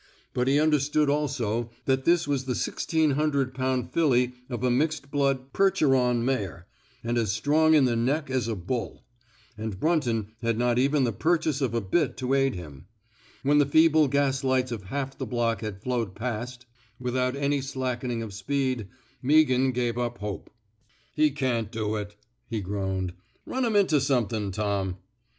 [0.33, 5.53] But he understood also that this was the 1,600 pound filly of a mixed blood
[5.53, 6.65] Percheron mare,
[7.03, 9.03] and as strong in the neck as a bull;
[9.59, 12.87] and Brunton had not even the purchase of a bit to aid him.
[13.43, 16.65] When the feeble gaslights of half the block had flowed past,
[16.99, 17.69] without any 141 i THE SMOKE.
[17.69, 18.87] EATEES slackening of speed,
[19.23, 20.49] Meaghan gave up hope.
[21.13, 22.15] He can^t do it,*'
[22.49, 23.13] he groaned.
[23.31, 24.97] '* Run 'em into somethin', Tom.'